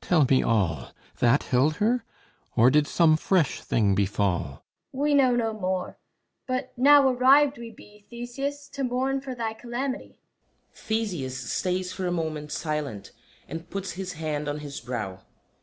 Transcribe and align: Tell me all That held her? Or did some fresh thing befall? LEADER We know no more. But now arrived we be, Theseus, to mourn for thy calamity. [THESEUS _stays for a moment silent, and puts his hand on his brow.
Tell 0.00 0.26
me 0.30 0.42
all 0.42 0.92
That 1.18 1.42
held 1.42 1.76
her? 1.76 2.06
Or 2.56 2.70
did 2.70 2.86
some 2.86 3.18
fresh 3.18 3.60
thing 3.60 3.94
befall? 3.94 4.64
LEADER 4.94 5.02
We 5.02 5.12
know 5.12 5.36
no 5.36 5.52
more. 5.52 5.98
But 6.46 6.72
now 6.78 7.06
arrived 7.10 7.58
we 7.58 7.70
be, 7.70 8.06
Theseus, 8.08 8.66
to 8.70 8.82
mourn 8.82 9.20
for 9.20 9.34
thy 9.34 9.52
calamity. 9.52 10.22
[THESEUS 10.72 11.34
_stays 11.38 11.92
for 11.92 12.06
a 12.06 12.10
moment 12.10 12.50
silent, 12.50 13.10
and 13.46 13.68
puts 13.68 13.90
his 13.92 14.14
hand 14.14 14.48
on 14.48 14.60
his 14.60 14.80
brow. 14.80 15.20